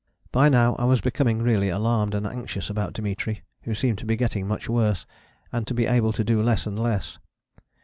By 0.31 0.49
now 0.49 0.73
I 0.77 0.85
was 0.85 0.99
becoming 0.99 1.43
really 1.43 1.69
alarmed 1.69 2.15
and 2.15 2.25
anxious 2.25 2.71
about 2.71 2.93
Dimitri, 2.93 3.43
who 3.61 3.75
seemed 3.75 3.99
to 3.99 4.05
be 4.07 4.15
getting 4.15 4.47
much 4.47 4.67
worse, 4.67 5.05
and 5.51 5.67
to 5.67 5.75
be 5.75 5.85
able 5.85 6.11
to 6.13 6.23
do 6.23 6.41
less 6.41 6.65
and 6.65 6.79
less. 6.81 7.19